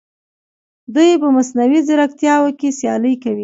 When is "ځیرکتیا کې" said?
1.87-2.69